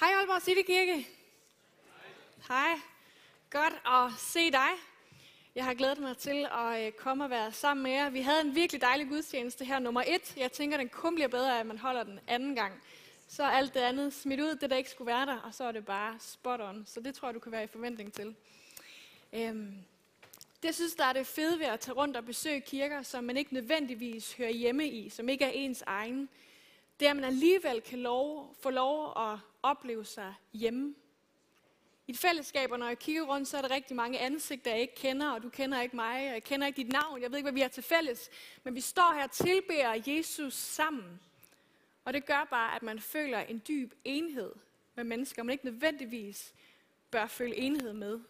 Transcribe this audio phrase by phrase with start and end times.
[0.00, 1.06] Hej Aalborg City Kirke.
[2.48, 2.80] Hej.
[3.50, 4.68] Godt at se dig.
[5.54, 8.10] Jeg har glædet mig til at øh, komme og være sammen med jer.
[8.10, 10.36] Vi havde en virkelig dejlig gudstjeneste her, nummer et.
[10.36, 12.82] Jeg tænker, den kun bliver bedre, at man holder den anden gang.
[13.28, 15.64] Så er alt det andet smidt ud, det der ikke skulle være der, og så
[15.64, 16.84] er det bare spot on.
[16.86, 18.34] Så det tror jeg, du kan være i forventning til.
[19.32, 19.74] Øhm,
[20.62, 23.36] det synes der er det fede ved at tage rundt og besøge kirker, som man
[23.36, 26.28] ikke nødvendigvis hører hjemme i, som ikke er ens egen.
[27.00, 30.94] Det er, at man alligevel kan lov, få lov at opleve sig hjemme.
[32.06, 34.94] I et fællesskab, når jeg kigger rundt, så er der rigtig mange ansigter, jeg ikke
[34.94, 37.44] kender, og du kender ikke mig, og jeg kender ikke dit navn, jeg ved ikke,
[37.44, 38.30] hvad vi har til fælles.
[38.64, 41.20] Men vi står her og tilbeder Jesus sammen.
[42.04, 44.52] Og det gør bare, at man føler en dyb enhed
[44.94, 46.54] med mennesker, man ikke nødvendigvis
[47.10, 48.20] bør føle enhed med.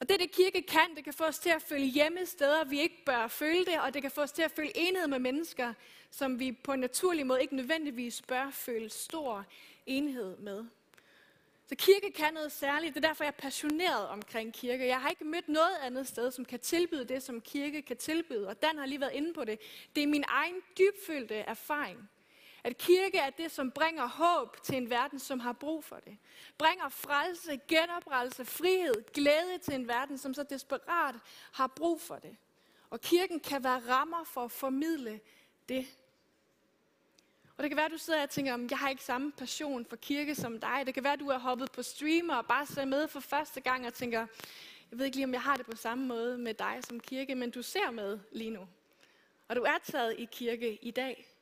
[0.00, 2.80] Og det, det kirke kan, det kan få os til at føle hjemme steder, vi
[2.80, 5.72] ikke bør føle det, og det kan få os til at føle enhed med mennesker,
[6.10, 9.46] som vi på en naturlig måde ikke nødvendigvis bør føle stor
[9.86, 10.64] enhed med.
[11.66, 12.94] Så kirke kan noget særligt.
[12.94, 14.86] Det er derfor, jeg er passioneret omkring kirke.
[14.86, 18.48] Jeg har ikke mødt noget andet sted, som kan tilbyde det, som kirke kan tilbyde.
[18.48, 19.58] Og Dan har lige været inde på det.
[19.96, 22.10] Det er min egen dybfølte erfaring.
[22.64, 26.18] At kirke er det, som bringer håb til en verden, som har brug for det.
[26.58, 31.14] Bringer frelse, genoprettelse, frihed, glæde til en verden, som så desperat
[31.52, 32.36] har brug for det.
[32.90, 35.20] Og kirken kan være rammer for at formidle
[35.68, 35.86] det.
[37.56, 39.86] Og det kan være, at du sidder og tænker, at jeg har ikke samme passion
[39.86, 40.82] for kirke som dig.
[40.86, 43.60] Det kan være, at du er hoppet på streamer og bare ser med for første
[43.60, 44.26] gang og tænker,
[44.90, 47.34] jeg ved ikke lige, om jeg har det på samme måde med dig som kirke,
[47.34, 48.68] men du ser med lige nu.
[49.48, 51.33] Og du er taget i kirke i dag.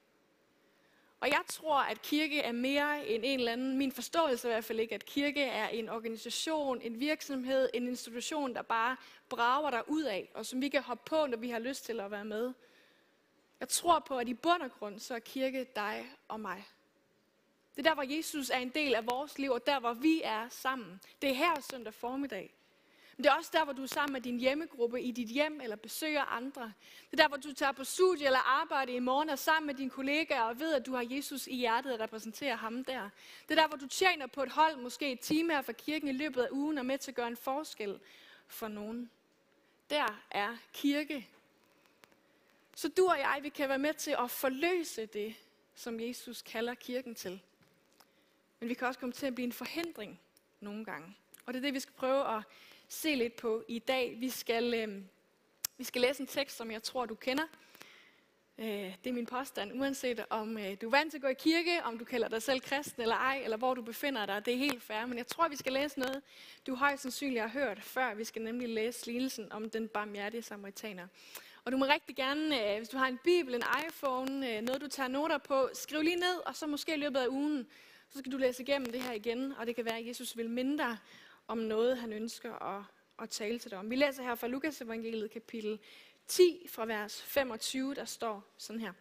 [1.23, 4.55] Og jeg tror, at kirke er mere end en eller anden, min forståelse er i
[4.55, 8.97] hvert fald ikke, at kirke er en organisation, en virksomhed, en institution, der bare
[9.29, 12.01] brager der ud af, og som vi kan hoppe på, når vi har lyst til
[12.01, 12.53] at være med.
[13.61, 16.65] Jeg tror på, at i bund og grund, så er kirke dig og mig.
[17.77, 20.21] Det er der, hvor Jesus er en del af vores liv, og der, hvor vi
[20.25, 21.01] er sammen.
[21.23, 22.55] Det er her søndag formiddag.
[23.17, 25.61] Men det er også der, hvor du er sammen med din hjemmegruppe i dit hjem,
[25.61, 26.73] eller besøger andre.
[27.11, 29.75] Det er der, hvor du tager på studie eller arbejde i morgen, og sammen med
[29.75, 33.11] dine kollegaer, og ved, at du har Jesus i hjertet og repræsenterer ham der.
[33.49, 36.09] Det er der, hvor du tjener på et hold, måske et time her fra kirken
[36.09, 38.01] i løbet af ugen, og med til at gøre en forskel
[38.47, 39.11] for nogen.
[39.91, 41.29] Der er kirke.
[42.75, 45.35] Så du og jeg, vi kan være med til at forløse det,
[45.75, 47.41] som Jesus kalder kirken til.
[48.61, 50.21] Men vi kan også komme til at blive en forhindring
[50.61, 51.17] nogle gange.
[51.47, 52.43] Og det er det, vi skal prøve at
[52.93, 54.17] se lidt på i dag.
[54.21, 55.03] Vi skal, øh,
[55.79, 57.45] vi skal læse en tekst, som jeg tror, du kender.
[58.59, 58.67] Øh,
[59.05, 61.83] det er min påstand, uanset om øh, du er vant til at gå i kirke,
[61.85, 64.47] om du kalder dig selv kristen eller ej, eller hvor du befinder dig.
[64.47, 66.23] Det er helt fair, men jeg tror, vi skal læse noget,
[66.67, 68.15] du højst sandsynligt har hørt før.
[68.15, 71.07] Vi skal nemlig læse lignelsen om den barmhjertige samaritaner.
[71.65, 74.81] Og du må rigtig gerne, øh, hvis du har en bibel, en iPhone, øh, noget
[74.81, 77.67] du tager noter på, skriv lige ned, og så måske i løbet af ugen,
[78.09, 80.51] så skal du læse igennem det her igen, og det kan være, at Jesus vil
[80.51, 80.97] minde dig
[81.49, 82.85] om noget, han ønsker at,
[83.23, 83.91] at tale til dig om.
[83.91, 85.79] Vi læser her fra Lukas evangeliet kapitel
[86.27, 88.93] 10 fra vers 25, der står sådan her.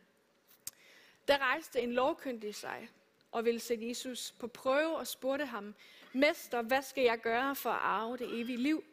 [1.27, 2.89] Der rejste en lovkyndig sig
[3.31, 5.75] og ville sætte Jesus på prøve og spurgte ham,
[6.13, 8.83] Mester, hvad skal jeg gøre for at arve det evige liv?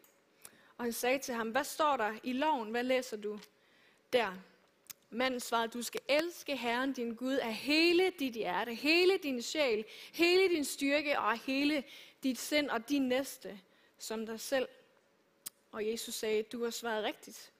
[0.76, 2.70] Og han sagde til ham, hvad står der i loven?
[2.70, 3.38] Hvad læser du
[4.12, 4.36] der?
[5.10, 9.84] Manden svarede, du skal elske Herren din Gud af hele dit hjerte, hele din sjæl,
[10.12, 11.84] hele din styrke og hele
[12.22, 13.60] dit sind og din næste
[13.98, 14.68] som dig selv.
[15.72, 17.52] Og Jesus sagde, du har svaret rigtigt.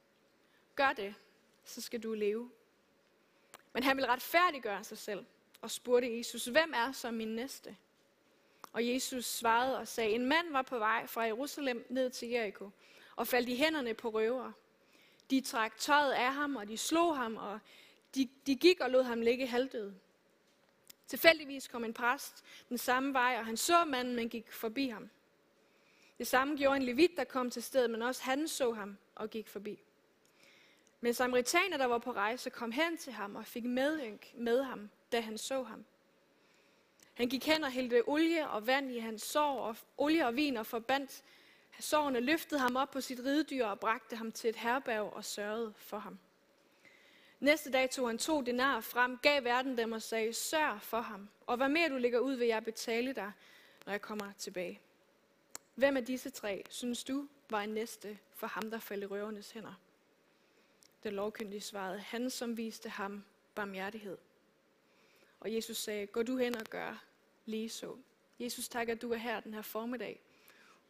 [0.75, 1.15] Gør det,
[1.65, 2.51] så skal du leve.
[3.73, 5.27] Men han ville retfærdiggøre sig selv
[5.61, 7.77] og spurgte Jesus, hvem er så min næste?
[8.73, 12.71] Og Jesus svarede og sagde, en mand var på vej fra Jerusalem ned til Jericho
[13.17, 14.53] og faldt i hænderne på røvere.
[15.31, 17.59] De trak tøjet af ham, og de slog ham, og
[18.15, 19.93] de, de gik og lod ham ligge halvdød.
[21.09, 25.11] Tilfældigvis kom en præst den samme vej, og han så manden, men gik forbi ham.
[26.19, 29.31] Det samme gjorde en levit, der kom til stedet, men også han så ham og
[29.31, 29.79] gik forbi.
[31.01, 34.91] Men samaritaner, der var på rejse, kom hen til ham og fik medynk med ham,
[35.13, 35.85] da han så ham.
[37.15, 40.57] Han gik hen og hældte olie og vand i hans sår, og olie og vin
[40.57, 41.23] og forbandt
[41.81, 45.75] sårene, løftede ham op på sit ridedyr og bragte ham til et herberg og sørgede
[45.77, 46.19] for ham.
[47.41, 51.29] Næste dag tog han to denar frem, gav verden dem og sagde, sørg for ham,
[51.47, 53.33] og hvad mere du lægger ud, vil jeg betale dig,
[53.87, 54.81] når jeg kommer tilbage.
[55.75, 59.51] Hvem af disse tre, synes du, var en næste for ham, der faldt i røvernes
[59.51, 59.75] hænder?
[61.03, 63.25] Den lovkyndige svarede, han som viste ham
[63.55, 64.19] barmhjertighed.
[65.41, 67.05] Og Jesus sagde, gå du hen og gør
[67.47, 67.97] lige så.
[68.41, 70.21] Jesus, tak, at du er her den her formiddag.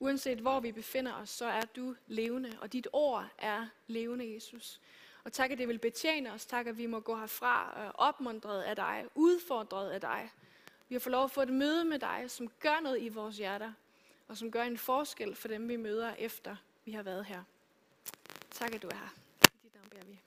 [0.01, 4.81] Uanset hvor vi befinder os, så er du levende, og dit ord er levende, Jesus.
[5.25, 6.47] Og tak, at det vil betjene os.
[6.47, 10.31] Tak, at vi må gå herfra øh, opmuntret af dig, udfordret af dig,
[10.89, 13.37] Vi har fået lov at få et møde med dig, som gør noget i vores
[13.37, 13.73] hjerter,
[14.29, 16.57] og som gør en forskel for dem, vi møder efter
[16.89, 17.43] vi har været her.
[18.51, 19.15] Tak, at du er her.
[19.43, 20.19] I dit navn beder vi.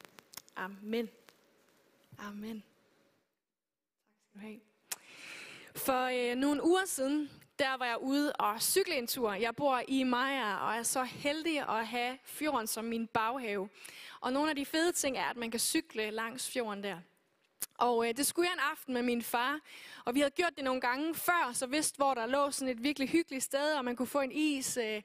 [0.55, 1.09] Amen.
[2.19, 2.63] Amen.
[4.03, 4.59] Tak skal du have.
[5.75, 7.29] For øh, nogle uger siden,
[7.59, 9.33] der var jeg ude og cykle en tur.
[9.33, 13.69] Jeg bor i Maja og er så heldig at have fjorden som min baghave.
[14.21, 16.97] Og nogle af de fede ting er, at man kan cykle langs fjorden der.
[17.77, 19.59] Og øh, det skulle jeg en aften med min far,
[20.06, 22.83] og vi havde gjort det nogle gange før, så vidste, hvor der lå sådan et
[22.83, 24.95] virkelig hyggeligt sted, og man kunne få en is, øh,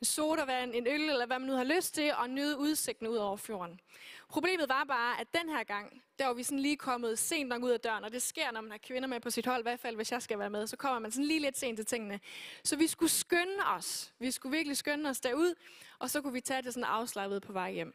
[0.00, 3.16] en sodavand, en øl, eller hvad man nu har lyst til, og nyde udsigten ud
[3.16, 3.80] over fjorden.
[4.28, 7.62] Problemet var bare, at den her gang, der var vi sådan lige kommet sent nok
[7.62, 9.62] ud af døren, og det sker, når man har kvinder med på sit hold, i
[9.62, 11.86] hvert fald hvis jeg skal være med, så kommer man sådan lige lidt sent til
[11.86, 12.20] tingene.
[12.64, 14.12] Så vi skulle skynde os.
[14.18, 15.54] Vi skulle virkelig skynde os derud,
[15.98, 17.94] og så kunne vi tage det sådan afslappet på vej hjem.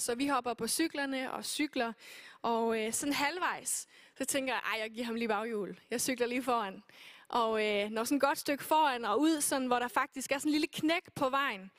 [0.00, 1.92] Så vi hopper på cyklerne og cykler,
[2.42, 3.86] og øh, sådan halvvejs,
[4.18, 5.80] så tænker jeg, ej, jeg giver ham lige baghjul.
[5.90, 6.82] Jeg cykler lige foran.
[7.28, 10.38] Og øh, når sådan et godt stykke foran og ud, sådan, hvor der faktisk er
[10.38, 11.70] sådan en lille knæk på vejen,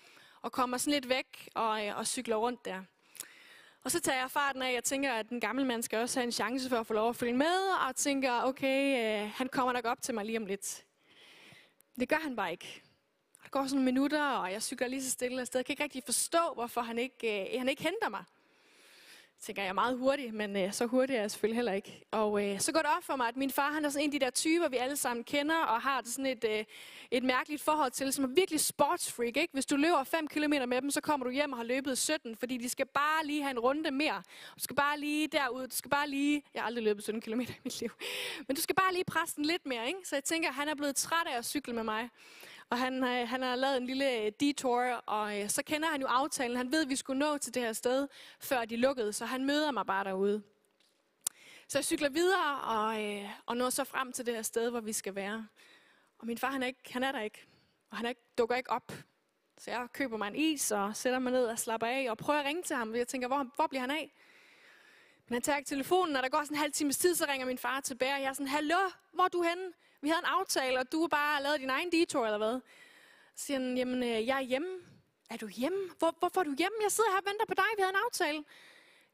[0.42, 2.84] og kommer sådan lidt væk og, øh, og cykler rundt der.
[3.84, 6.26] Og så tager jeg farten af, jeg tænker, at den gamle mand skal også have
[6.26, 9.74] en chance for at få lov at følge med, og tænker, okay, øh, han kommer
[9.74, 10.84] nok op til mig lige om lidt.
[12.00, 12.82] Det gør han bare ikke.
[13.44, 15.60] Der går sådan minutter, og jeg cykler lige så stille afsted.
[15.60, 18.24] Jeg kan ikke rigtig forstå, hvorfor han ikke, øh, han ikke henter mig
[19.42, 22.06] tænker jeg er meget hurtig, men øh, så hurtig er jeg selvfølgelig heller ikke.
[22.12, 24.14] Og øh, så går det op for mig, at min far han er sådan en
[24.14, 26.64] af de der typer, vi alle sammen kender, og har sådan et, øh,
[27.12, 29.38] et mærkeligt forhold til, som er virkelig sportsfreak.
[29.38, 29.50] Ikke?
[29.54, 32.36] Hvis du løber 5 km med dem, så kommer du hjem og har løbet 17,
[32.36, 34.24] fordi de skal bare lige have en runde mere.
[34.56, 36.44] Du skal bare lige derud, du skal bare lige...
[36.54, 37.90] Jeg har aldrig løbet 17 km i mit liv.
[38.48, 39.88] Men du skal bare lige presse den lidt mere.
[39.88, 40.00] Ikke?
[40.04, 42.10] Så jeg tænker, han er blevet træt af at cykle med mig.
[42.72, 46.02] Og han, øh, han har lavet en lille øh, detour, og øh, så kender han
[46.02, 46.58] jo aftalen.
[46.58, 48.08] Han ved, at vi skulle nå til det her sted,
[48.40, 50.44] før de lukkede, så han møder mig bare derude.
[51.68, 54.80] Så jeg cykler videre og, øh, og når så frem til det her sted, hvor
[54.80, 55.48] vi skal være.
[56.20, 57.46] Og min far, han er, ikke, han er der ikke.
[57.90, 58.92] Og han er ikke, dukker ikke op.
[59.58, 62.40] Så jeg køber mig en is og sætter mig ned og slapper af og prøver
[62.40, 62.96] at ringe til ham.
[62.96, 64.14] Jeg tænker, hvor, hvor bliver han af?
[65.28, 67.48] Men han tager ikke telefonen, og der går sådan en halv times tid, så ringer
[67.48, 68.14] min far tilbage.
[68.14, 68.80] Og jeg er sådan, hallo,
[69.14, 69.74] hvor er du henne?
[70.02, 72.60] Vi havde en aftale, og du har bare lavet din egen detour, eller hvad?
[73.36, 74.80] Så siger han, jamen, øh, jeg er hjemme.
[75.30, 75.90] Er du hjemme?
[76.00, 76.78] Hvor, hvorfor er du hjemme?
[76.84, 77.64] Jeg sidder her og venter på dig.
[77.78, 78.44] Vi havde en aftale.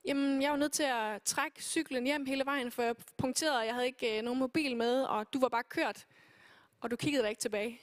[0.05, 3.73] Jamen, jeg var nødt til at trække cyklen hjem hele vejen, for jeg punkterede, jeg
[3.73, 6.05] havde ikke øh, nogen mobil med, og du var bare kørt.
[6.81, 7.81] Og du kiggede dig ikke tilbage.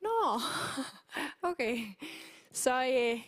[0.00, 0.40] Nå,
[1.50, 1.78] okay.
[2.52, 3.20] Så øh,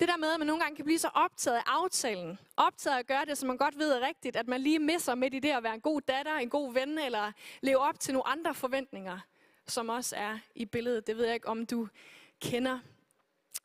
[0.00, 2.98] det der med, at man nogle gange kan blive så optaget af aftalen, optaget af
[2.98, 5.38] at gøre det, som man godt ved er rigtigt, at man lige misser midt i
[5.38, 8.54] det at være en god datter, en god ven, eller leve op til nogle andre
[8.54, 9.18] forventninger,
[9.66, 11.06] som også er i billedet.
[11.06, 11.88] Det ved jeg ikke, om du
[12.40, 12.78] kender.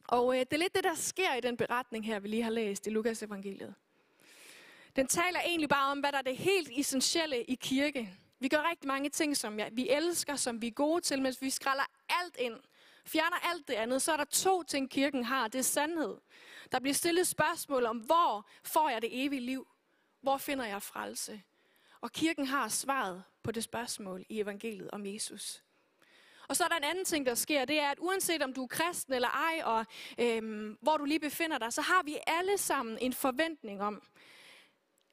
[0.07, 2.51] Og øh, det er lidt det, der sker i den beretning her, vi lige har
[2.51, 3.75] læst i Lukas evangeliet.
[4.95, 8.09] Den taler egentlig bare om, hvad der er det helt essentielle i kirke.
[8.39, 11.49] Vi gør rigtig mange ting, som vi elsker, som vi er gode til, mens vi
[11.49, 12.53] skræller alt ind,
[13.11, 15.47] fjerner alt det andet, så er der to ting, kirken har.
[15.47, 16.17] Det er sandhed.
[16.71, 19.67] Der bliver stillet spørgsmål om, hvor får jeg det evige liv?
[20.21, 21.41] Hvor finder jeg frelse?
[22.01, 25.63] Og kirken har svaret på det spørgsmål i evangeliet om Jesus.
[26.47, 28.63] Og så er der en anden ting, der sker, det er, at uanset om du
[28.63, 29.85] er kristen eller ej, og
[30.19, 34.01] øhm, hvor du lige befinder dig, så har vi alle sammen en forventning om,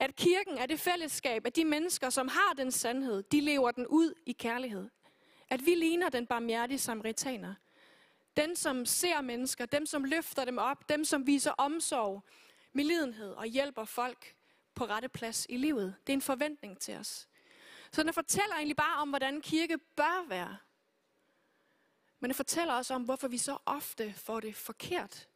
[0.00, 3.86] at kirken er det fællesskab, at de mennesker, som har den sandhed, de lever den
[3.86, 4.88] ud i kærlighed.
[5.48, 7.54] At vi ligner den barmhjertige samaritaner.
[8.36, 12.24] Den, som ser mennesker, dem, som løfter dem op, dem, som viser omsorg,
[12.72, 14.34] medlidenhed og hjælper folk
[14.74, 15.94] på rette plads i livet.
[16.06, 17.28] Det er en forventning til os.
[17.92, 20.56] Så den fortæller egentlig bare om, hvordan kirke bør være.
[22.20, 25.28] Men den fortæller også om, hvorfor vi så ofte får det forkert.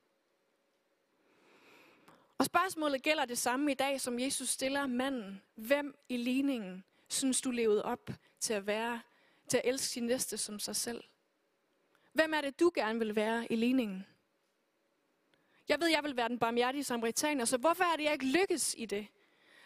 [2.38, 5.42] Og spørgsmålet gælder det samme i dag, som Jesus stiller manden.
[5.54, 9.00] Hvem i ligningen synes du levede op til at være,
[9.48, 11.04] til at elske sin næste som sig selv?
[12.12, 14.06] Hvem er det, du gerne vil være i ligningen?
[15.68, 18.74] Jeg ved, jeg vil være den barmhjertige samaritaner, så hvorfor er det, jeg ikke lykkes
[18.78, 19.06] i det?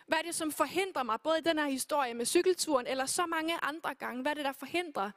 [0.07, 3.27] Hvad er det, som forhindrer mig, både i den her historie med cykelturen, eller så
[3.27, 4.23] mange andre gange?
[4.23, 5.11] Hvad er det, der forhindrer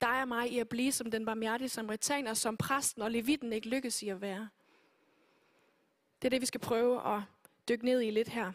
[0.00, 3.68] dig og mig i at blive som den barmhjertige samaritaner, som præsten og levitten ikke
[3.68, 4.48] lykkes i at være?
[6.22, 7.22] Det er det, vi skal prøve at
[7.68, 8.52] dykke ned i lidt her.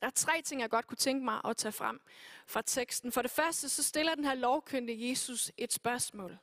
[0.00, 2.00] Der er tre ting, jeg godt kunne tænke mig at tage frem
[2.46, 3.12] fra teksten.
[3.12, 6.38] For det første, så stiller den her lovkyndige Jesus et spørgsmål.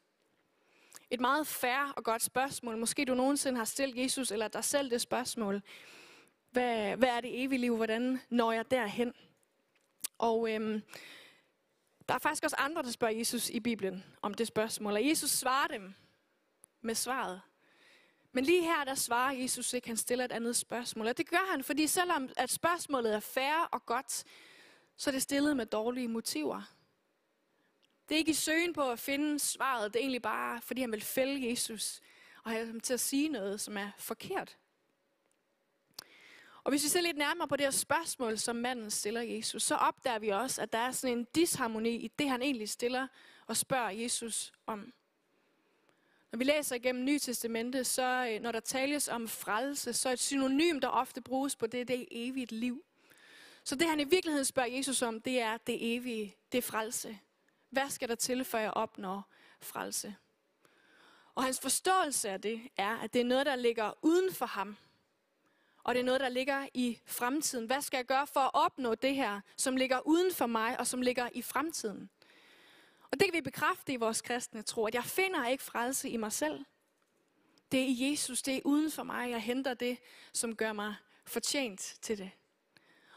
[1.11, 2.77] Et meget færre og godt spørgsmål.
[2.77, 5.61] Måske du nogensinde har stillet Jesus eller dig selv det spørgsmål.
[6.51, 7.75] Hvad, hvad er det evige liv?
[7.75, 9.13] Hvordan når jeg derhen?
[10.17, 10.81] Og øhm,
[12.09, 14.93] der er faktisk også andre, der spørger Jesus i Bibelen om det spørgsmål.
[14.93, 15.93] Og Jesus svarer dem
[16.81, 17.41] med svaret.
[18.31, 21.07] Men lige her, der svarer Jesus ikke, han stiller et andet spørgsmål.
[21.07, 24.23] Og det gør han, fordi selvom at spørgsmålet er færre og godt,
[24.97, 26.61] så er det stillet med dårlige motiver.
[28.09, 30.91] Det er ikke i søgen på at finde svaret, det er egentlig bare, fordi han
[30.91, 32.01] vil fælde Jesus
[32.43, 34.57] og have ham til at sige noget, som er forkert.
[36.63, 39.75] Og hvis vi ser lidt nærmere på det her spørgsmål, som manden stiller Jesus, så
[39.75, 43.07] opdager vi også, at der er sådan en disharmoni i det, han egentlig stiller
[43.47, 44.93] og spørger Jesus om.
[46.31, 50.13] Når vi læser igennem Nye Testamente, så øh, når der tales om frelse, så er
[50.13, 52.83] et synonym, der ofte bruges på det, det er evigt liv.
[53.63, 57.19] Så det han i virkeligheden spørger Jesus om, det er det evige, det er frelse.
[57.69, 59.27] Hvad skal der til, for jeg opnår
[59.61, 60.15] frelse?
[61.35, 64.77] Og hans forståelse af det er, at det er noget, der ligger uden for ham.
[65.83, 67.65] Og det er noget, der ligger i fremtiden.
[67.65, 70.87] Hvad skal jeg gøre for at opnå det her, som ligger uden for mig og
[70.87, 72.09] som ligger i fremtiden?
[73.11, 76.17] Og det kan vi bekræfte i vores kristne tro, at jeg finder ikke frelse i
[76.17, 76.65] mig selv.
[77.71, 79.97] Det er i Jesus, det er uden for mig, jeg henter det,
[80.33, 80.95] som gør mig
[81.25, 82.31] fortjent til det.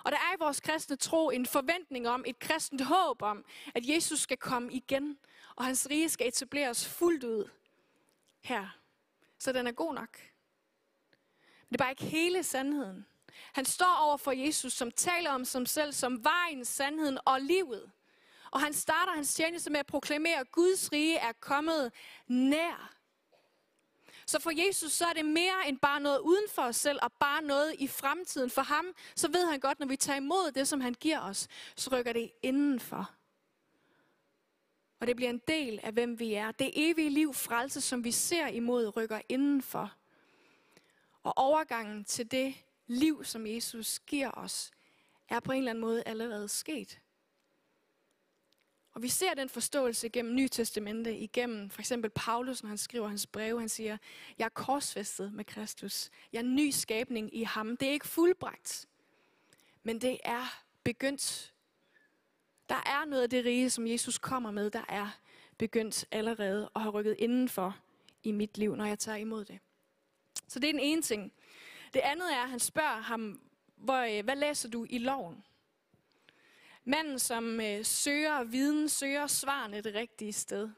[0.04, 3.44] Og der er i vores kristne tro en forventning om, et kristent håb om,
[3.74, 5.18] at Jesus skal komme igen,
[5.56, 7.50] og hans rige skal etableres fuldt ud
[8.40, 8.78] her.
[9.38, 10.18] Så den er god nok.
[11.68, 13.06] Men det er bare ikke hele sandheden.
[13.52, 17.90] Han står over for Jesus, som taler om sig selv som vejen, sandheden og livet.
[18.50, 21.92] Og han starter hans tjeneste med at proklamere, at Guds rige er kommet
[22.26, 22.91] nær.
[24.26, 27.12] Så for Jesus, så er det mere end bare noget uden for os selv, og
[27.12, 28.50] bare noget i fremtiden.
[28.50, 28.86] For ham,
[29.16, 32.12] så ved han godt, når vi tager imod det, som han giver os, så rykker
[32.12, 33.10] det indenfor.
[35.00, 36.50] Og det bliver en del af, hvem vi er.
[36.50, 39.92] Det evige liv, frelse, som vi ser imod, rykker indenfor.
[41.22, 42.54] Og overgangen til det
[42.86, 44.70] liv, som Jesus giver os,
[45.28, 47.01] er på en eller anden måde allerede sket.
[48.94, 53.08] Og vi ser den forståelse gennem Nye Testamente, igennem for eksempel Paulus, når han skriver
[53.08, 53.96] hans breve, han siger,
[54.38, 56.10] jeg er korsfæstet med Kristus.
[56.32, 57.76] Jeg er en ny skabning i ham.
[57.76, 58.88] Det er ikke fuldbragt,
[59.82, 61.52] men det er begyndt.
[62.68, 65.18] Der er noget af det rige, som Jesus kommer med, der er
[65.58, 67.78] begyndt allerede og har rykket indenfor
[68.22, 69.58] i mit liv, når jeg tager imod det.
[70.48, 71.32] Så det er den ene ting.
[71.94, 73.40] Det andet er, at han spørger ham,
[73.76, 75.44] hvor, øh, hvad læser du i loven?
[76.84, 80.70] Manden, som øh, søger viden, søger svarene det rigtige sted.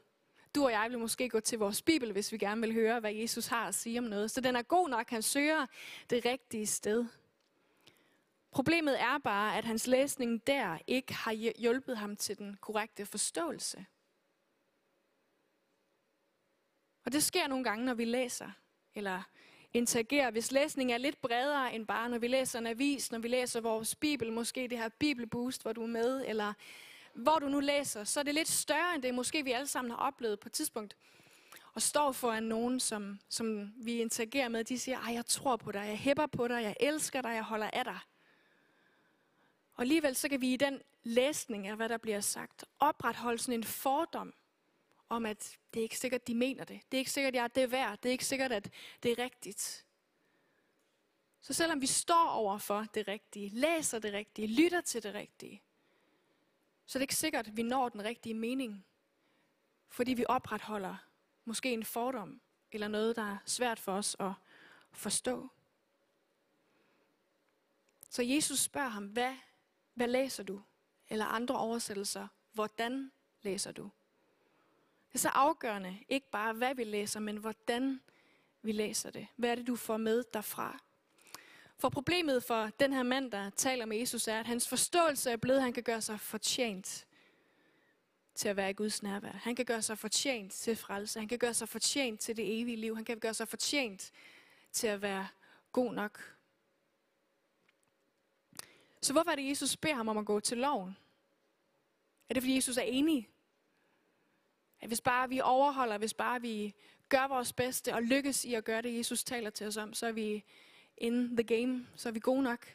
[0.55, 3.13] Du og jeg vil måske gå til vores Bibel, hvis vi gerne vil høre, hvad
[3.13, 4.31] Jesus har at sige om noget.
[4.31, 5.65] Så den er god nok, han søger
[6.09, 7.05] det rigtige sted.
[8.51, 11.31] Problemet er bare, at hans læsning der ikke har
[11.61, 13.85] hjulpet ham til den korrekte forståelse.
[17.05, 18.49] Og det sker nogle gange, når vi læser,
[18.95, 19.23] eller
[19.75, 23.27] interagere, hvis læsningen er lidt bredere end bare, når vi læser en avis, når vi
[23.27, 26.53] læser vores bibel, måske det her bibelboost, hvor du er med, eller
[27.13, 29.91] hvor du nu læser, så er det lidt større end det, måske vi alle sammen
[29.91, 30.95] har oplevet på et tidspunkt.
[31.73, 35.85] Og står foran nogen, som, som vi interagerer med, de siger, jeg tror på dig,
[35.87, 37.99] jeg hæpper på dig, jeg elsker dig, jeg holder af dig.
[39.75, 43.59] Og alligevel så kan vi i den læsning af, hvad der bliver sagt, opretholde sådan
[43.59, 44.33] en fordom
[45.09, 46.81] om, at det er ikke sikkert, de mener det.
[46.91, 47.97] Det er ikke sikkert, at det er værd.
[47.97, 48.69] Det er ikke sikkert, at
[49.03, 49.85] det er rigtigt.
[51.41, 55.61] Så selvom vi står over for det rigtige, læser det rigtige, lytter til det rigtige,
[56.85, 58.85] så er det ikke sikkert, at vi når den rigtige mening.
[59.87, 60.95] Fordi vi opretholder
[61.45, 64.31] måske en fordom, eller noget, der er svært for os at
[64.91, 65.49] forstå.
[68.09, 69.35] Så Jesus spørger ham, hvad,
[69.93, 70.61] hvad læser du?
[71.09, 73.89] Eller andre oversættelser, hvordan læser du?
[75.15, 78.01] Det er så afgørende, ikke bare hvad vi læser, men hvordan
[78.61, 79.27] vi læser det.
[79.35, 80.79] Hvad er det, du får med derfra?
[81.77, 85.37] For problemet for den her mand, der taler med Jesus, er, at hans forståelse er
[85.37, 87.05] blevet, at han kan gøre sig fortjent
[88.35, 89.31] til at være i Guds nærvær.
[89.31, 91.19] Han kan gøre sig fortjent til frelse.
[91.19, 92.95] Han kan gøre sig fortjent til det evige liv.
[92.95, 94.11] Han kan gøre sig fortjent
[94.71, 95.27] til at være
[95.71, 96.35] god nok.
[99.01, 100.97] Så hvorfor er det, Jesus beder ham om at gå til loven?
[102.29, 103.29] Er det, fordi Jesus er enig
[104.81, 106.75] at hvis bare vi overholder, hvis bare vi
[107.09, 110.07] gør vores bedste og lykkes i at gøre det, Jesus taler til os om, så
[110.07, 110.43] er vi
[110.97, 112.67] in the game, så er vi gode nok.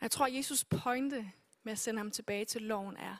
[0.00, 1.32] Jeg tror, at Jesus pointe
[1.62, 3.16] med at sende ham tilbage til loven er,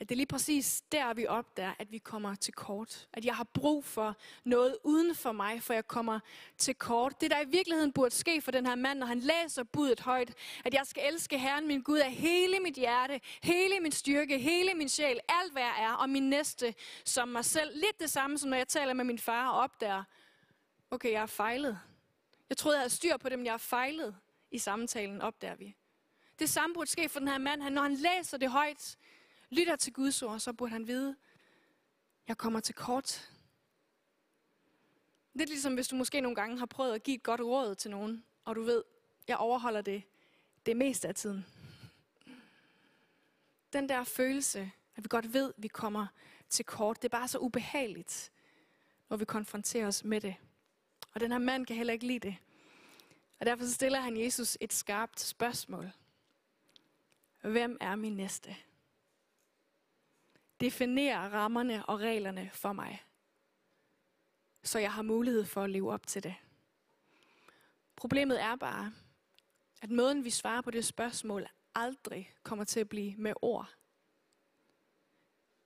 [0.00, 3.08] at det er lige præcis der, vi opdager, at vi kommer til kort.
[3.12, 6.20] At jeg har brug for noget uden for mig, for jeg kommer
[6.58, 7.20] til kort.
[7.20, 10.34] Det, der i virkeligheden burde ske for den her mand, når han læser budet højt,
[10.64, 14.74] at jeg skal elske Herren min Gud af hele mit hjerte, hele min styrke, hele
[14.74, 17.70] min sjæl, alt hvad jeg er, og min næste som mig selv.
[17.74, 20.04] Lidt det samme, som når jeg taler med min far og opdager,
[20.90, 21.80] okay, jeg har fejlet.
[22.48, 24.16] Jeg troede, jeg havde styr på dem, jeg har fejlet
[24.50, 25.76] i samtalen, opdager vi.
[26.38, 27.62] Det samme burde ske for den her mand.
[27.62, 28.96] Han, når han læser det højt,
[29.50, 31.16] lytter til Guds ord, så burde han vide,
[32.28, 33.30] jeg kommer til kort.
[35.32, 37.74] Det er ligesom, hvis du måske nogle gange har prøvet at give et godt råd
[37.74, 38.84] til nogen, og du ved,
[39.28, 40.02] jeg overholder det
[40.66, 41.46] det meste af tiden.
[43.72, 46.06] Den der følelse At vi godt ved, at vi kommer
[46.48, 47.02] til kort.
[47.02, 48.32] Det er bare så ubehageligt,
[49.08, 50.36] når vi konfronterer os med det.
[51.14, 52.36] Og den her mand kan heller ikke lide det.
[53.38, 55.90] Og derfor stiller han Jesus et skarpt spørgsmål.
[57.40, 58.56] Hvem er min næste?
[60.60, 63.04] Definerer rammerne og reglerne for mig,
[64.62, 66.34] så jeg har mulighed for at leve op til det.
[67.96, 68.92] Problemet er bare,
[69.82, 73.74] at måden vi svarer på det spørgsmål aldrig kommer til at blive med ord.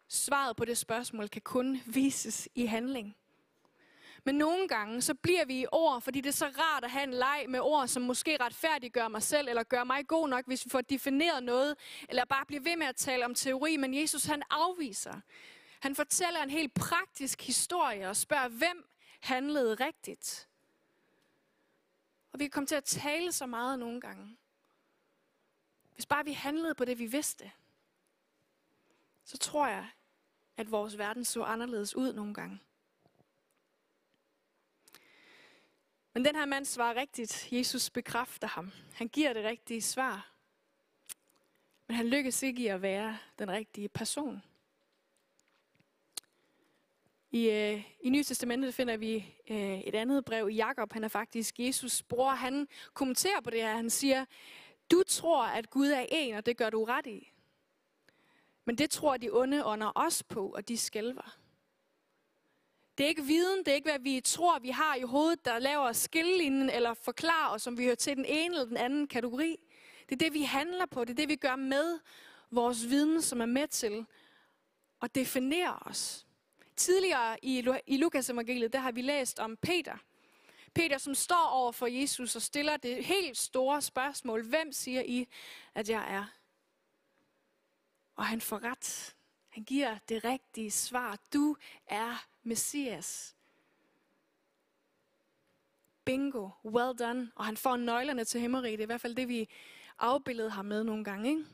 [0.08, 3.16] Svaret på det spørgsmål kan kun vises i handling.
[4.24, 7.04] Men nogle gange, så bliver vi i ord, fordi det er så rart at have
[7.04, 10.64] en leg med ord, som måske retfærdiggør mig selv, eller gør mig god nok, hvis
[10.64, 11.76] vi får defineret noget,
[12.08, 13.76] eller bare bliver ved med at tale om teori.
[13.76, 15.20] Men Jesus, han afviser.
[15.80, 18.88] Han fortæller en helt praktisk historie og spørger, hvem
[19.20, 20.48] handlede rigtigt.
[22.32, 24.36] Og vi kan komme til at tale så meget nogle gange.
[25.94, 27.52] Hvis bare vi handlede på det, vi vidste,
[29.24, 29.88] så tror jeg,
[30.56, 32.60] at vores verden så anderledes ud nogle gange.
[36.14, 37.48] Men den her mand svarer rigtigt.
[37.52, 38.72] Jesus bekræfter ham.
[38.92, 40.30] Han giver det rigtige svar.
[41.86, 44.42] Men han lykkes ikke i at være den rigtige person.
[47.30, 50.48] I, øh, i Nye Testamentet finder vi øh, et andet brev.
[50.48, 52.30] Jakob, han er faktisk Jesus' bror.
[52.30, 53.76] Han kommenterer på det her.
[53.76, 54.24] Han siger,
[54.90, 57.32] du tror, at Gud er en, og det gør du ret i.
[58.64, 61.38] Men det tror de onde ånder også på, og de skælver.
[62.98, 65.58] Det er ikke viden, det er ikke, hvad vi tror, vi har i hovedet, der
[65.58, 69.56] laver skillelinjen eller forklarer os, som vi hører til den ene eller den anden kategori.
[70.08, 71.04] Det er det, vi handler på.
[71.04, 71.98] Det er det, vi gør med
[72.50, 74.06] vores viden, som er med til
[75.02, 76.26] at definere os.
[76.76, 79.96] Tidligere i, i Lukas evangeliet, der har vi læst om Peter.
[80.74, 84.48] Peter, som står over for Jesus og stiller det helt store spørgsmål.
[84.48, 85.28] Hvem siger I,
[85.74, 86.24] at jeg er?
[88.16, 89.14] Og han får ret.
[89.54, 91.18] Han giver det rigtige svar.
[91.32, 91.56] Du
[91.86, 93.36] er Messias.
[96.04, 97.32] Bingo, well done.
[97.34, 98.78] Og han får nøglerne til himmeriget.
[98.78, 99.48] Det er i hvert fald det, vi
[99.98, 101.28] afbildede ham med nogle gange.
[101.30, 101.44] Ikke?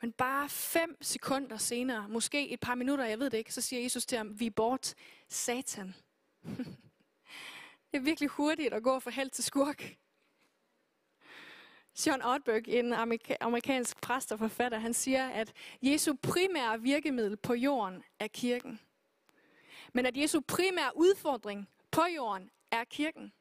[0.00, 3.82] Men bare fem sekunder senere, måske et par minutter, jeg ved det ikke, så siger
[3.82, 4.94] Jesus til ham, vi er bort,
[5.28, 5.94] satan.
[7.90, 9.96] det er virkelig hurtigt at gå fra held til skurk.
[12.06, 12.92] John Ortberg, en
[13.40, 18.80] amerikansk præst og forfatter, han siger, at Jesu primære virkemiddel på jorden er kirken.
[19.92, 23.32] Men at Jesu primære udfordring på jorden er kirken.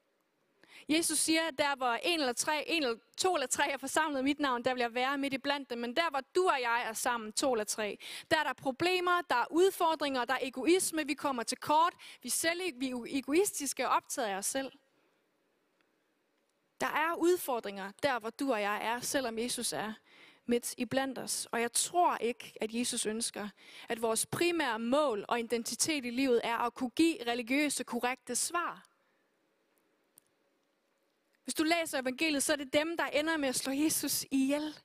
[0.89, 4.19] Jesus siger, at der hvor en eller, tre, en eller to eller tre er forsamlet
[4.19, 5.77] i mit navn, der vil jeg være midt i blandt dem.
[5.77, 7.97] Men der hvor du og jeg er sammen, to eller tre,
[8.31, 12.29] der er der problemer, der er udfordringer, der er egoisme, vi kommer til kort, vi,
[12.29, 14.71] selv, vi er egoistiske og optaget af os selv.
[16.81, 19.93] Der er udfordringer der, hvor du og jeg er, selvom Jesus er
[20.45, 21.47] midt i blandt os.
[21.51, 23.49] Og jeg tror ikke, at Jesus ønsker,
[23.89, 28.87] at vores primære mål og identitet i livet er at kunne give religiøse, korrekte svar.
[31.43, 34.79] Hvis du læser evangeliet, så er det dem, der ender med at slå Jesus ihjel.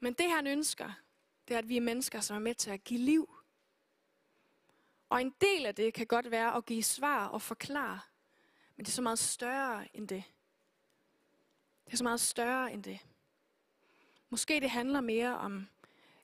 [0.00, 0.92] Men det han ønsker,
[1.48, 3.34] det er, at vi er mennesker, som er med til at give liv.
[5.08, 8.00] Og en del af det kan godt være at give svar og forklare.
[8.78, 10.24] Men det er så meget større end det.
[11.84, 12.98] Det er så meget større end det.
[14.30, 15.68] Måske det handler mere om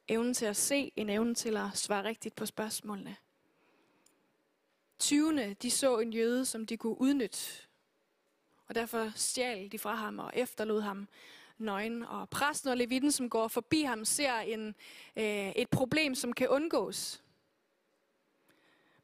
[0.08, 3.16] evnen til at se, end evnen til at svare rigtigt på spørgsmålene.
[4.98, 5.54] 20.
[5.54, 7.38] de så en jøde, som de kunne udnytte.
[8.66, 11.08] Og derfor stjal de fra ham og efterlod ham
[11.58, 12.02] nøgen.
[12.02, 14.74] Og præsten og levitten, som går forbi ham, ser en,
[15.16, 17.23] øh, et problem, som kan undgås.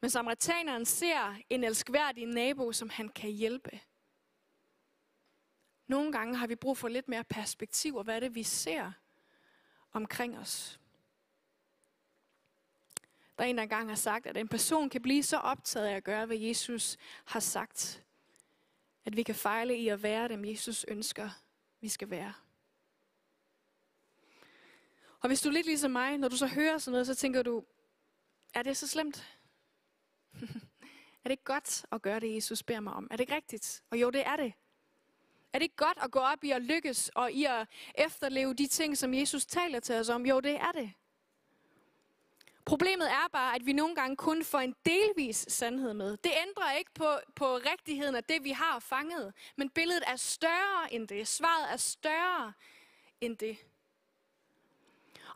[0.01, 3.81] Men samaritaneren ser en elskværdig nabo, som han kan hjælpe.
[5.87, 8.93] Nogle gange har vi brug for lidt mere perspektiv, og hvad er det, vi ser
[9.93, 10.81] omkring os.
[13.39, 15.97] Der er en, der engang har sagt, at en person kan blive så optaget af
[15.97, 18.05] at gøre, hvad Jesus har sagt,
[19.05, 21.31] at vi kan fejle i at være dem, Jesus ønsker,
[21.81, 22.35] vi skal være.
[25.21, 27.43] Og hvis du er lidt ligesom mig, når du så hører sådan noget, så tænker
[27.43, 27.65] du,
[28.55, 29.40] er det så slemt?
[31.23, 33.09] er det ikke godt at gøre det, Jesus beder mig om?
[33.11, 33.83] Er det ikke rigtigt?
[33.91, 34.53] Og jo, det er det.
[35.53, 38.67] Er det ikke godt at gå op i at lykkes og i at efterleve de
[38.67, 40.27] ting, som Jesus taler til os om?
[40.27, 40.93] Jo, det er det.
[42.65, 46.17] Problemet er bare, at vi nogle gange kun får en delvis sandhed med.
[46.17, 49.33] Det ændrer ikke på, på rigtigheden af det, vi har fanget.
[49.57, 51.29] Men billedet er større end det.
[51.29, 52.53] Svaret er større
[53.21, 53.57] end det.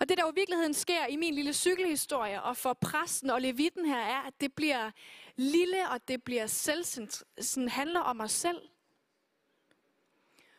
[0.01, 3.41] Og det, der jo i virkeligheden sker i min lille cykelhistorie, og for præsten og
[3.41, 4.91] levitten her, er, at det bliver
[5.37, 8.63] lille, og det bliver selvcentreret, handler om os selv.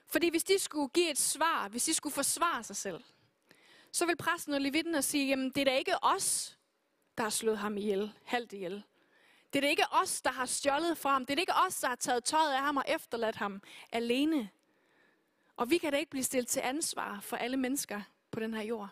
[0.08, 3.04] Fordi hvis de skulle give et svar, hvis de skulle forsvare sig selv,
[3.91, 6.58] så vil præsten og levitten sige, jamen det er da ikke os,
[7.17, 8.84] der har slået ham ihjel, halvt ihjel.
[9.54, 11.26] Det er da ikke os, der har stjålet fra ham.
[11.26, 14.50] Det er da ikke os, der har taget tøjet af ham og efterladt ham alene.
[15.58, 18.62] Og vi kan da ikke blive stillet til ansvar for alle mennesker på den her
[18.62, 18.89] jord.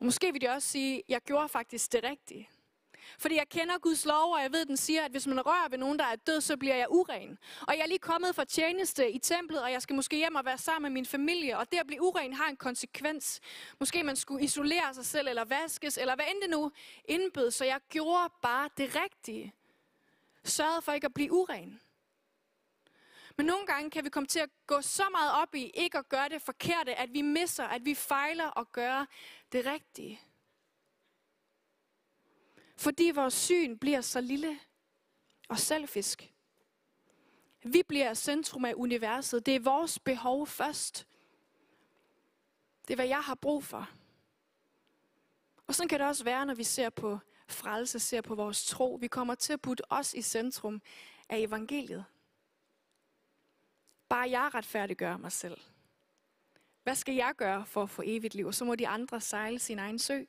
[0.00, 2.48] Og måske vil de også sige, jeg gjorde faktisk det rigtige.
[3.18, 5.68] Fordi jeg kender Guds lov, og jeg ved, at den siger, at hvis man rører
[5.68, 7.38] ved nogen, der er død, så bliver jeg uren.
[7.60, 10.44] Og jeg er lige kommet fra tjeneste i templet, og jeg skal måske hjem og
[10.44, 11.58] være sammen med min familie.
[11.58, 13.40] Og det at blive uren har en konsekvens.
[13.80, 16.72] Måske man skulle isolere sig selv, eller vaskes, eller hvad end det nu
[17.04, 17.50] indbød.
[17.50, 19.54] Så jeg gjorde bare det rigtige.
[20.44, 21.80] Sørgede for ikke at blive uren.
[23.36, 26.08] Men nogle gange kan vi komme til at gå så meget op i ikke at
[26.08, 29.06] gøre det forkerte, at vi misser, at vi fejler at gøre
[29.52, 30.20] det rigtige.
[32.76, 34.60] Fordi vores syn bliver så lille
[35.48, 36.32] og selfisk.
[37.62, 39.46] Vi bliver centrum af universet.
[39.46, 41.06] Det er vores behov først.
[42.88, 43.90] Det er, hvad jeg har brug for.
[45.66, 47.18] Og sådan kan det også være, når vi ser på
[47.48, 48.98] frelse, ser på vores tro.
[49.00, 50.82] Vi kommer til at putte os i centrum
[51.28, 52.04] af evangeliet.
[54.14, 55.60] Bare jeg retfærdiggøre mig selv.
[56.82, 58.46] Hvad skal jeg gøre for at få evigt liv?
[58.46, 60.24] Og så må de andre sejle sin egen sø.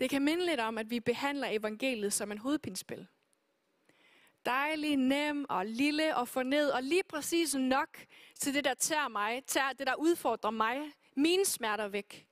[0.00, 3.06] Det kan minde lidt om, at vi behandler evangeliet som en hovedpinspil.
[4.44, 7.98] Dejlig, nem og lille og forned, og lige præcis nok
[8.40, 12.26] til det, der tager mig, tager det, der udfordrer mig, mine smerter væk.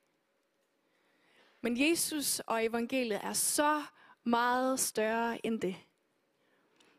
[1.60, 3.84] Men Jesus og evangeliet er så
[4.24, 5.85] meget større end det.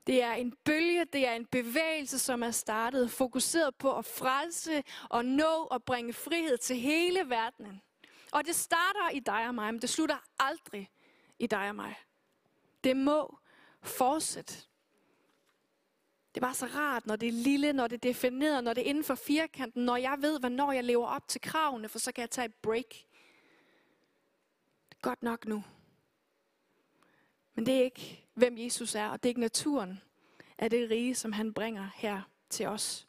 [0.07, 4.83] Det er en bølge, det er en bevægelse, som er startet, fokuseret på at frelse
[5.09, 7.81] og nå og bringe frihed til hele verdenen.
[8.31, 10.89] Og det starter i dig og mig, men det slutter aldrig
[11.39, 11.95] i dig og mig.
[12.83, 13.37] Det må
[13.81, 14.53] fortsætte.
[16.35, 18.89] Det var så rart, når det er lille, når det er defineret, når det er
[18.89, 22.21] inden for firkanten, når jeg ved, hvornår jeg lever op til kravene, for så kan
[22.21, 22.89] jeg tage et break.
[24.89, 25.63] Det er godt nok nu.
[27.57, 30.01] Men det er ikke, hvem Jesus er, og det er ikke naturen
[30.57, 33.07] af det rige, som han bringer her til os.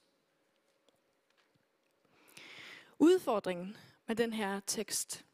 [2.99, 5.25] Udfordringen med den her tekst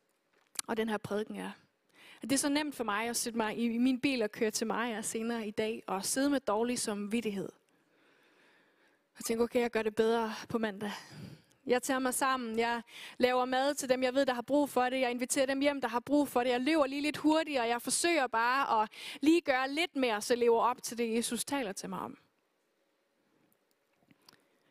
[0.67, 1.51] og den her prædiken er,
[2.23, 4.51] at det er så nemt for mig at sætte mig i min bil og køre
[4.51, 7.49] til mig senere i dag og sidde med dårlig som vidtighed.
[9.19, 10.93] Og tænke, okay, jeg gør det bedre på mandag.
[11.67, 12.59] Jeg tager mig sammen.
[12.59, 12.83] Jeg
[13.19, 15.01] laver mad til dem, jeg ved, der har brug for det.
[15.01, 16.51] Jeg inviterer dem hjem, der har brug for det.
[16.51, 17.67] Jeg løber lige lidt hurtigere.
[17.67, 21.45] Jeg forsøger bare at lige gøre lidt mere, så jeg lever op til det, Jesus
[21.45, 22.19] taler til mig om.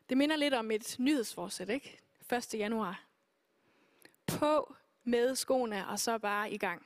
[0.09, 1.99] Det minder lidt om et nyhedsforsæt, ikke?
[2.33, 2.53] 1.
[2.53, 3.03] januar.
[4.27, 6.85] På med skoene, og så bare i gang.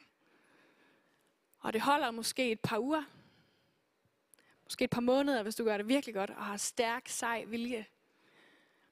[1.59, 3.03] Og det holder måske et par uger.
[4.63, 7.85] Måske et par måneder, hvis du gør det virkelig godt, og har stærk, sej vilje.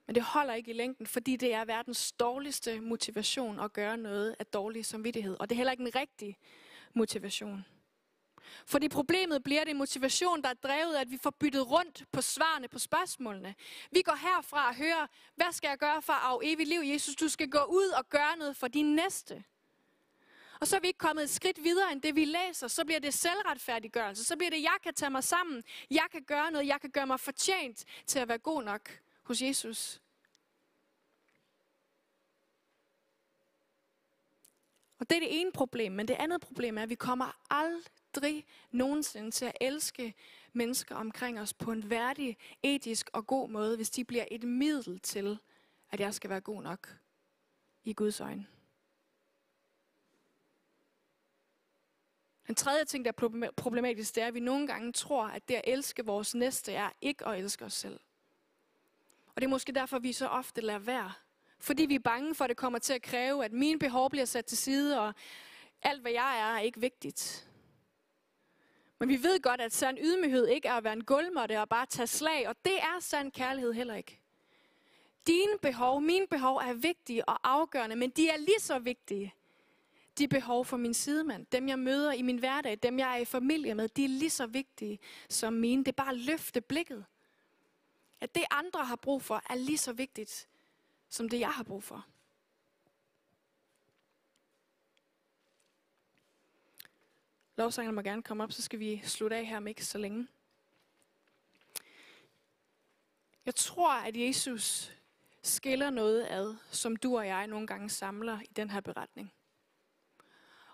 [0.08, 4.36] Men det holder ikke i længden, fordi det er verdens dårligste motivation at gøre noget
[4.40, 5.38] af dårlig samvittighed.
[5.40, 6.38] Og det er heller ikke en rigtig
[6.94, 7.66] motivation.
[8.66, 12.22] Fordi problemet bliver det motivation, der er drevet af, at vi får byttet rundt på
[12.22, 13.56] svarene på spørgsmålene.
[13.92, 16.82] Vi går herfra og hører, hvad skal jeg gøre for at arve evigt liv?
[16.84, 19.44] Jesus, du skal gå ud og gøre noget for din næste.
[20.60, 22.68] Og så er vi ikke kommet et skridt videre end det, vi læser.
[22.68, 24.24] Så bliver det selvretfærdiggørelse.
[24.24, 25.64] Så bliver det, jeg kan tage mig sammen.
[25.92, 26.68] Jeg kan gøre noget.
[26.68, 30.02] Jeg kan gøre mig fortjent til at være god nok hos Jesus.
[35.00, 38.46] Og det er det ene problem, men det andet problem er, at vi kommer aldrig
[38.72, 40.14] nogensinde til at elske
[40.54, 45.00] mennesker omkring os på en værdig, etisk og god måde, hvis de bliver et middel
[45.00, 45.40] til,
[45.92, 46.98] at jeg skal være god nok
[47.84, 48.48] i Guds øjne.
[52.48, 55.56] Den tredje ting, der er problematisk, det er, at vi nogle gange tror, at det
[55.56, 58.00] at elske vores næste er ikke at elske os selv.
[59.36, 61.12] Og det er måske derfor, vi så ofte lader være.
[61.60, 64.26] Fordi vi er bange for, at det kommer til at kræve, at mine behov bliver
[64.26, 65.14] sat til side, og
[65.82, 67.50] alt hvad jeg er, er ikke vigtigt.
[69.00, 71.86] Men vi ved godt, at sand ydmyghed ikke er at være en gulvmåtte og bare
[71.86, 74.22] tage slag, og det er sand kærlighed heller ikke.
[75.28, 79.34] Dine behov, mine behov er vigtige og afgørende, men de er lige så vigtige.
[80.18, 83.26] De behov for min sidemand, dem jeg møder i min hverdag, dem jeg er i
[83.26, 85.84] familie med, de er lige så vigtige som mine.
[85.84, 87.06] Det er bare at løfte blikket
[88.26, 90.48] at det andre har brug for, er lige så vigtigt,
[91.10, 92.06] som det jeg har brug for.
[97.56, 100.28] Lovsangerne må gerne komme op, så skal vi slutte af her med ikke så længe.
[103.46, 104.92] Jeg tror, at Jesus
[105.42, 109.34] skiller noget ad, som du og jeg nogle gange samler i den her beretning.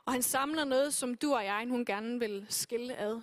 [0.05, 3.21] Og han samler noget, som du og jeg nogle gerne vil skille ad.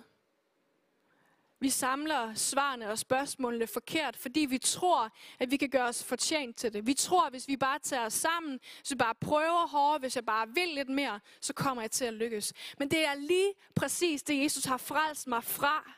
[1.61, 6.57] Vi samler svarene og spørgsmålene forkert, fordi vi tror, at vi kan gøre os fortjent
[6.57, 6.87] til det.
[6.87, 10.15] Vi tror, at hvis vi bare tager os sammen, hvis vi bare prøver hårdere, hvis
[10.15, 12.53] jeg bare vil lidt mere, så kommer jeg til at lykkes.
[12.77, 15.91] Men det er lige præcis det, Jesus har frelst mig fra.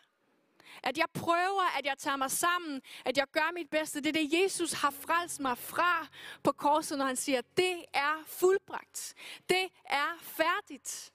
[0.84, 4.02] At jeg prøver, at jeg tager mig sammen, at jeg gør mit bedste.
[4.02, 6.08] Det er det, Jesus har frelst mig fra
[6.43, 9.13] på korset, når han siger, at det er fuldbragt.
[9.50, 11.12] Det er færdigt.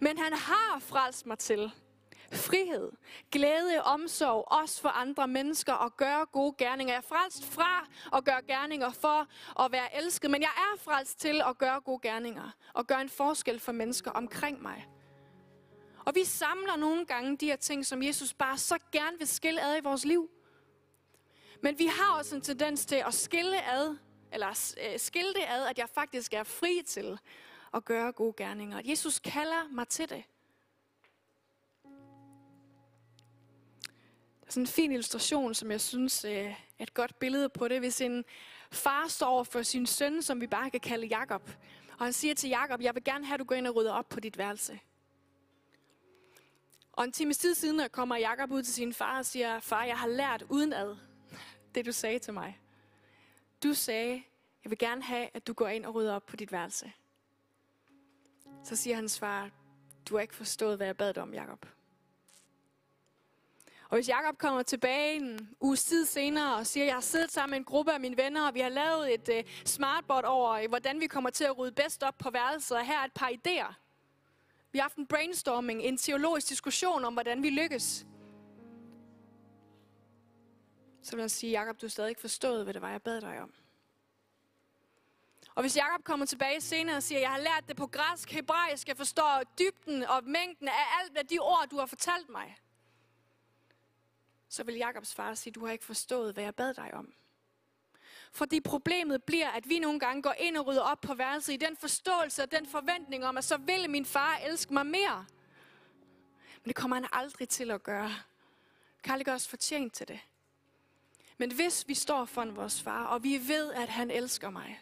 [0.00, 1.72] Men han har frelst mig til
[2.32, 2.90] frihed,
[3.30, 6.94] glæde, omsorg, også for andre mennesker og gøre gode gerninger.
[6.94, 9.26] Jeg er frelst fra at gøre gerninger for
[9.64, 13.08] at være elsket, men jeg er frelst til at gøre gode gerninger og gøre en
[13.08, 14.86] forskel for mennesker omkring mig.
[16.04, 19.62] Og vi samler nogle gange de her ting, som Jesus bare så gerne vil skille
[19.62, 20.30] ad i vores liv.
[21.62, 23.96] Men vi har også en tendens til at skille ad,
[24.32, 27.18] eller øh, skille det ad, at jeg faktisk er fri til
[27.74, 28.80] at gøre gode gerninger.
[28.84, 30.24] Jesus kalder mig til det.
[34.52, 37.78] Sådan en fin illustration, som jeg synes øh, er et godt billede på det.
[37.78, 38.24] Hvis en
[38.72, 41.50] far står over for sin søn, som vi bare kan kalde Jakob,
[41.98, 43.92] og han siger til Jakob, jeg vil gerne have, at du går ind og rydder
[43.92, 44.80] op på dit værelse.
[46.92, 49.98] Og en times tid siden kommer Jakob ud til sin far og siger, far, jeg
[49.98, 50.96] har lært udenad
[51.74, 52.60] det, du sagde til mig.
[53.62, 54.22] Du sagde,
[54.64, 56.92] jeg vil gerne have, at du går ind og rydder op på dit værelse.
[58.64, 59.50] Så siger hans far,
[60.08, 61.66] du har ikke forstået, hvad jeg bad dig om, Jakob.
[63.92, 67.32] Og hvis Jakob kommer tilbage en uge tid senere og siger, at jeg har siddet
[67.32, 70.50] sammen med en gruppe af mine venner, og vi har lavet et uh, smartboard over,
[70.50, 73.12] øh, hvordan vi kommer til at rydde bedst op på værelset, og her er et
[73.12, 73.74] par idéer.
[74.72, 78.06] Vi har haft en brainstorming, en teologisk diskussion om, hvordan vi lykkes.
[81.02, 83.20] Så vil han sige, Jakob, du har stadig ikke forstået, hvad det var, jeg bad
[83.20, 83.52] dig om.
[85.54, 88.88] Og hvis Jakob kommer tilbage senere og siger, jeg har lært det på græsk, hebraisk,
[88.88, 92.61] jeg forstår dybden og mængden af alt af de ord, du har fortalt mig,
[94.52, 97.14] så vil Jakobs far sige, du har ikke forstået, hvad jeg bad dig om.
[98.32, 101.56] Fordi problemet bliver, at vi nogle gange går ind og rydder op på værelset i
[101.56, 105.26] den forståelse og den forventning om, at så vil min far elske mig mere.
[106.62, 108.14] Men det kommer han aldrig til at gøre.
[109.04, 110.20] Karl ikke også fortjent til det.
[111.38, 114.80] Men hvis vi står foran vores far, og vi ved, at han elsker mig,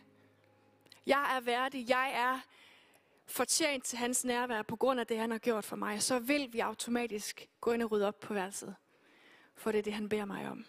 [1.06, 2.40] jeg er værdig, jeg er
[3.26, 6.52] fortjent til hans nærvær på grund af det, han har gjort for mig, så vil
[6.52, 8.76] vi automatisk gå ind og rydde op på værelset.
[9.60, 10.64] For det er det, han beder mig om.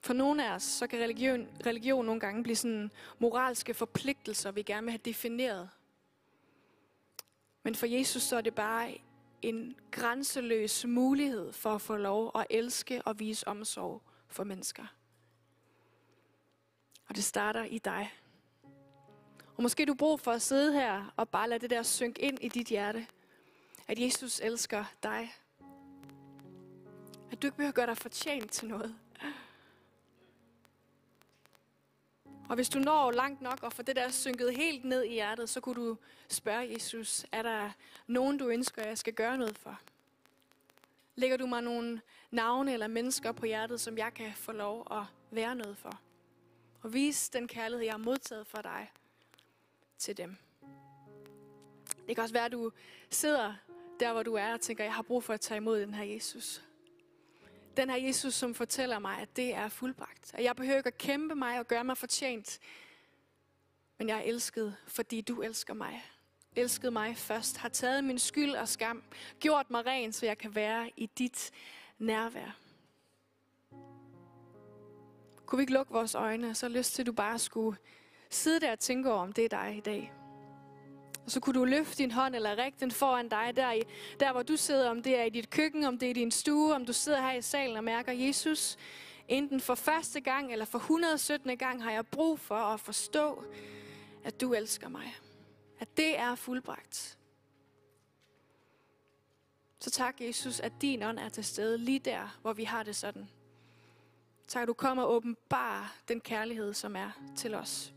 [0.00, 4.62] For nogle af os, så kan religion, religion nogle gange blive sådan moralske forpligtelser, vi
[4.62, 5.70] gerne vil have defineret.
[7.62, 8.98] Men for Jesus så er det bare
[9.42, 14.86] en grænseløs mulighed for at få lov at elske og vise omsorg for mennesker.
[17.08, 18.12] Og det starter i dig.
[19.56, 22.38] Og måske du brug for at sidde her og bare lade det der synke ind
[22.40, 23.06] i dit hjerte.
[23.88, 25.34] At Jesus elsker dig.
[27.32, 28.94] At du ikke behøver at gøre dig fortjent til noget.
[32.48, 35.48] Og hvis du når langt nok og får det der synket helt ned i hjertet,
[35.48, 35.96] så kunne du
[36.28, 37.70] spørge Jesus, er der
[38.06, 39.80] nogen, du ønsker, jeg skal gøre noget for?
[41.14, 45.02] Lægger du mig nogle navne eller mennesker på hjertet, som jeg kan få lov at
[45.30, 46.00] være noget for?
[46.82, 48.90] Og vise den kærlighed, jeg har modtaget fra dig
[50.04, 50.36] til dem.
[52.06, 52.72] Det kan også være, at du
[53.10, 53.54] sidder
[54.00, 56.04] der, hvor du er og tænker, jeg har brug for at tage imod den her
[56.04, 56.62] Jesus.
[57.76, 60.34] Den her Jesus, som fortæller mig, at det er fuldbragt.
[60.34, 62.58] At jeg behøver ikke at kæmpe mig og gøre mig fortjent.
[63.98, 66.04] Men jeg er elsket, fordi du elsker mig.
[66.56, 67.56] Elsket mig først.
[67.56, 69.02] Har taget min skyld og skam.
[69.40, 71.50] Gjort mig ren, så jeg kan være i dit
[71.98, 72.56] nærvær.
[75.46, 77.76] Kunne vi ikke lukke vores øjne, så lyst til, at du bare skulle
[78.34, 80.12] sidde der og tænke over, om det er dig i dag.
[81.24, 83.82] Og så kunne du løfte din hånd eller række den foran dig, der, i,
[84.20, 86.30] der hvor du sidder, om det er i dit køkken, om det er i din
[86.30, 88.76] stue, om du sidder her i salen og mærker, Jesus,
[89.28, 91.58] enten for første gang eller for 117.
[91.58, 93.44] gang har jeg brug for at forstå,
[94.24, 95.16] at du elsker mig.
[95.80, 97.18] At det er fuldbragt.
[99.80, 102.96] Så tak, Jesus, at din ånd er til stede lige der, hvor vi har det
[102.96, 103.28] sådan.
[104.48, 107.94] Tak, at du kommer og åbenbarer den kærlighed, som er til os.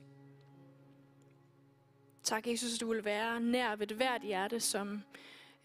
[2.28, 5.04] Tak, Jesus, at du vil være nær ved et hvert hjerte, som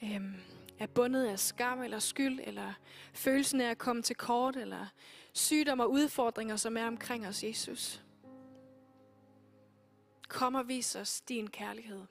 [0.02, 0.34] øhm,
[0.78, 2.72] er bundet af skam eller skyld, eller
[3.12, 4.86] følelsen af at komme til kort, eller
[5.32, 8.02] sygdom og udfordringer, som er omkring os, Jesus.
[10.28, 12.02] Kom og vis os din kærlighed.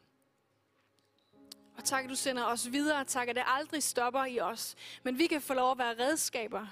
[1.78, 3.06] Og tak, at du sender os videre.
[3.06, 4.76] Tak, at det aldrig stopper i os.
[5.04, 6.68] Men vi kan få lov at være redskaber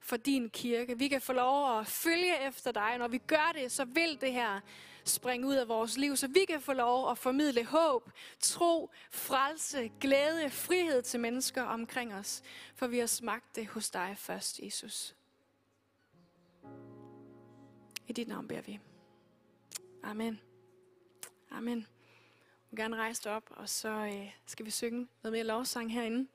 [0.00, 0.98] for din kirke.
[0.98, 2.98] Vi kan få lov at følge efter dig.
[2.98, 4.60] Når vi gør det, så vil det her
[5.04, 8.10] springe ud af vores liv, så vi kan få lov at formidle håb,
[8.40, 12.42] tro, frelse, glæde, frihed til mennesker omkring os.
[12.74, 15.14] For vi har smagt det hos dig først, Jesus.
[18.08, 18.80] I dit navn beder vi.
[20.02, 20.40] Amen.
[21.50, 21.78] Amen.
[21.78, 25.92] Jeg vil gerne rejse dig op, og så øh, skal vi synge noget mere lovsang
[25.92, 26.28] herinde.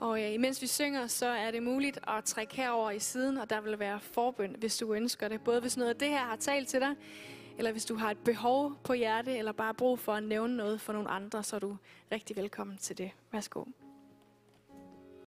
[0.00, 3.50] Og øh, imens vi synger, så er det muligt at trække herover i siden, og
[3.50, 5.44] der vil være forbøn, hvis du ønsker det.
[5.44, 6.96] Både hvis noget af det her har talt til dig,
[7.58, 10.80] eller hvis du har et behov på hjerte, eller bare brug for at nævne noget
[10.80, 11.76] for nogle andre, så er du
[12.12, 13.10] rigtig velkommen til det.
[13.32, 13.64] Værsgo.